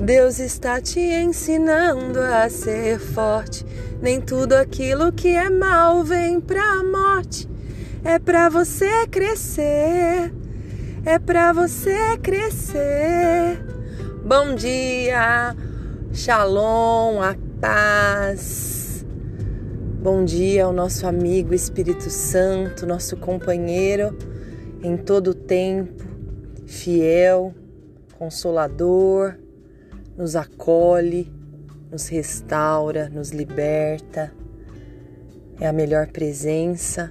Deus 0.00 0.38
está 0.38 0.80
te 0.80 0.98
ensinando 0.98 2.18
a 2.20 2.48
ser 2.48 2.98
forte. 2.98 3.66
Nem 4.00 4.18
tudo 4.18 4.54
aquilo 4.54 5.12
que 5.12 5.28
é 5.28 5.50
mal 5.50 6.02
vem 6.02 6.40
pra 6.40 6.82
morte. 6.82 7.46
É 8.02 8.18
pra 8.18 8.48
você 8.48 9.06
crescer. 9.08 10.32
É 11.04 11.18
pra 11.18 11.52
você 11.52 12.16
crescer. 12.16 13.62
Bom 14.24 14.54
dia. 14.54 15.54
Shalom, 16.14 17.20
a 17.20 17.36
paz. 17.60 19.04
Bom 20.02 20.24
dia 20.24 20.64
ao 20.64 20.72
nosso 20.72 21.06
amigo 21.06 21.52
Espírito 21.52 22.08
Santo, 22.08 22.86
nosso 22.86 23.18
companheiro 23.18 24.16
em 24.82 24.96
todo 24.96 25.32
o 25.32 25.34
tempo, 25.34 26.02
fiel, 26.66 27.54
consolador 28.18 29.36
nos 30.20 30.36
acolhe, 30.36 31.32
nos 31.90 32.06
restaura, 32.08 33.08
nos 33.08 33.30
liberta. 33.30 34.30
É 35.58 35.66
a 35.66 35.72
melhor 35.72 36.08
presença, 36.08 37.10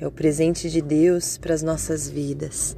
é 0.00 0.06
o 0.06 0.10
presente 0.10 0.70
de 0.70 0.80
Deus 0.80 1.36
para 1.36 1.52
as 1.52 1.62
nossas 1.62 2.08
vidas. 2.08 2.74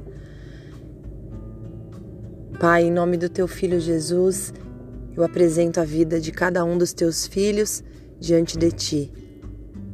Pai, 2.59 2.83
em 2.83 2.91
nome 2.91 3.15
do 3.15 3.29
teu 3.29 3.47
filho 3.47 3.79
Jesus, 3.79 4.53
eu 5.15 5.23
apresento 5.23 5.79
a 5.79 5.85
vida 5.85 6.19
de 6.19 6.33
cada 6.33 6.65
um 6.65 6.77
dos 6.77 6.91
teus 6.91 7.25
filhos 7.25 7.81
diante 8.19 8.57
de 8.57 8.69
ti, 8.69 9.11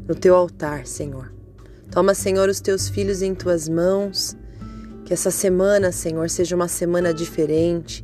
no 0.08 0.16
teu 0.16 0.36
altar, 0.36 0.88
Senhor. 0.88 1.31
Toma, 1.92 2.16
Senhor, 2.16 2.50
os 2.50 2.59
teus 2.59 2.90
filhos 2.90 3.22
em 3.22 3.36
tuas 3.36 3.70
mãos. 3.70 4.36
Que 5.06 5.14
essa 5.14 5.30
semana, 5.30 5.92
Senhor, 5.92 6.28
seja 6.28 6.56
uma 6.56 6.67
semana 6.67 7.14
diferente, 7.14 8.04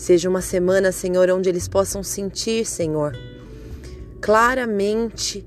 Seja 0.00 0.30
uma 0.30 0.40
semana, 0.40 0.92
Senhor, 0.92 1.28
onde 1.28 1.50
eles 1.50 1.68
possam 1.68 2.02
sentir, 2.02 2.64
Senhor, 2.64 3.14
claramente 4.18 5.46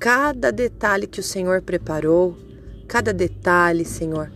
cada 0.00 0.50
detalhe 0.50 1.06
que 1.06 1.20
o 1.20 1.22
Senhor 1.22 1.62
preparou, 1.62 2.36
cada 2.88 3.12
detalhe, 3.12 3.84
Senhor, 3.84 4.32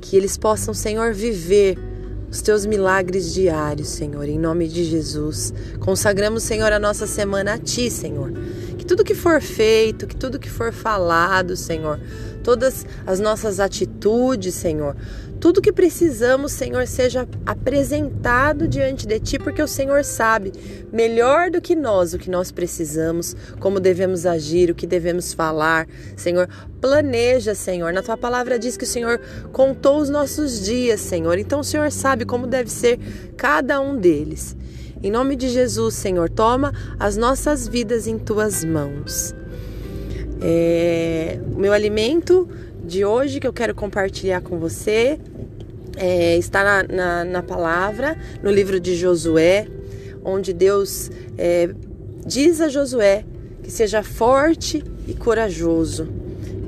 que 0.00 0.16
eles 0.16 0.38
possam, 0.38 0.72
Senhor, 0.72 1.12
viver 1.12 1.76
os 2.30 2.40
teus 2.40 2.64
milagres 2.64 3.34
diários, 3.34 3.88
Senhor, 3.88 4.26
em 4.26 4.38
nome 4.38 4.66
de 4.66 4.82
Jesus. 4.84 5.52
Consagramos, 5.80 6.42
Senhor, 6.42 6.72
a 6.72 6.78
nossa 6.78 7.06
semana 7.06 7.52
a 7.52 7.58
ti, 7.58 7.90
Senhor. 7.90 8.32
Que 8.78 8.86
tudo 8.86 9.04
que 9.04 9.14
for 9.14 9.38
feito, 9.42 10.06
que 10.06 10.16
tudo 10.16 10.38
que 10.38 10.48
for 10.48 10.72
falado, 10.72 11.58
Senhor, 11.58 12.00
todas 12.44 12.86
as 13.06 13.18
nossas 13.18 13.58
atitudes, 13.58 14.54
Senhor, 14.54 14.94
tudo 15.40 15.60
que 15.60 15.72
precisamos, 15.72 16.52
Senhor, 16.52 16.86
seja 16.86 17.26
apresentado 17.44 18.68
diante 18.68 19.06
de 19.06 19.18
Ti, 19.18 19.38
porque 19.38 19.62
o 19.62 19.66
Senhor 19.66 20.04
sabe 20.04 20.52
melhor 20.92 21.50
do 21.50 21.60
que 21.60 21.74
nós 21.74 22.14
o 22.14 22.18
que 22.18 22.30
nós 22.30 22.52
precisamos, 22.52 23.34
como 23.58 23.80
devemos 23.80 24.26
agir, 24.26 24.70
o 24.70 24.74
que 24.74 24.86
devemos 24.86 25.32
falar. 25.32 25.86
Senhor, 26.16 26.48
planeja, 26.80 27.54
Senhor. 27.54 27.92
Na 27.92 28.02
Tua 28.02 28.16
palavra 28.16 28.58
diz 28.58 28.76
que 28.76 28.84
o 28.84 28.86
Senhor 28.86 29.20
contou 29.52 29.98
os 29.98 30.08
nossos 30.08 30.64
dias, 30.64 31.00
Senhor. 31.00 31.38
Então 31.38 31.60
o 31.60 31.64
Senhor 31.64 31.90
sabe 31.90 32.24
como 32.24 32.46
deve 32.46 32.70
ser 32.70 32.98
cada 33.36 33.80
um 33.80 33.96
deles. 33.96 34.56
Em 35.02 35.10
nome 35.10 35.36
de 35.36 35.50
Jesus, 35.50 35.94
Senhor, 35.94 36.30
toma 36.30 36.72
as 36.98 37.16
nossas 37.18 37.68
vidas 37.68 38.06
em 38.06 38.18
Tuas 38.18 38.64
mãos. 38.64 39.34
É, 40.40 41.38
o 41.54 41.58
meu 41.58 41.72
alimento 41.72 42.48
de 42.84 43.04
hoje 43.04 43.40
que 43.40 43.46
eu 43.46 43.52
quero 43.52 43.74
compartilhar 43.74 44.40
com 44.40 44.58
você 44.58 45.18
é, 45.96 46.36
está 46.36 46.64
na, 46.64 46.82
na, 46.82 47.24
na, 47.24 47.42
palavra, 47.42 48.16
no 48.42 48.50
livro 48.50 48.80
de 48.80 48.96
Josué, 48.96 49.66
onde 50.24 50.52
Deus 50.52 51.10
é, 51.38 51.70
diz 52.26 52.60
a 52.60 52.68
Josué 52.68 53.24
que 53.62 53.70
seja 53.70 54.02
forte 54.02 54.84
e 55.08 55.14
corajoso, 55.14 56.08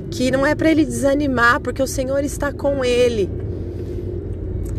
que 0.09 0.31
não 0.31 0.45
é 0.45 0.55
para 0.55 0.71
ele 0.71 0.83
desanimar, 0.83 1.59
porque 1.59 1.81
o 1.81 1.87
Senhor 1.87 2.23
está 2.23 2.51
com 2.51 2.83
ele. 2.83 3.29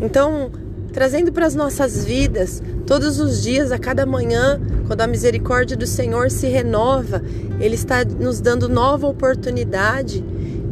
Então, 0.01 0.51
trazendo 0.91 1.31
para 1.31 1.45
as 1.45 1.55
nossas 1.55 2.03
vidas, 2.03 2.61
todos 2.85 3.19
os 3.19 3.41
dias, 3.41 3.71
a 3.71 3.77
cada 3.77 4.05
manhã, 4.05 4.59
quando 4.89 5.01
a 5.01 5.07
misericórdia 5.07 5.77
do 5.77 5.85
Senhor 5.85 6.31
se 6.31 6.47
renova, 6.47 7.21
Ele 7.59 7.75
está 7.75 8.03
nos 8.03 8.41
dando 8.41 8.67
nova 8.67 9.05
oportunidade 9.05 10.19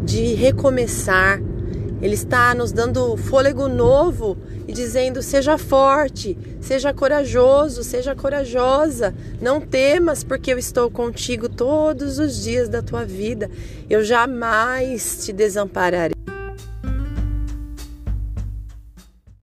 de 0.04 0.34
recomeçar. 0.34 1.40
Ele 2.02 2.16
está 2.16 2.56
nos 2.56 2.72
dando 2.72 3.16
fôlego 3.16 3.68
novo 3.68 4.36
e 4.68 4.74
dizendo: 4.74 5.22
seja 5.22 5.56
forte, 5.56 6.36
seja 6.60 6.92
corajoso, 6.92 7.84
seja 7.84 8.16
corajosa, 8.16 9.14
não 9.40 9.62
temas, 9.62 10.24
porque 10.24 10.52
eu 10.52 10.58
estou 10.58 10.90
contigo 10.90 11.48
todos 11.48 12.18
os 12.18 12.42
dias 12.42 12.68
da 12.68 12.82
tua 12.82 13.06
vida. 13.06 13.52
Eu 13.88 14.04
jamais 14.04 15.26
te 15.26 15.32
desampararei. 15.32 16.16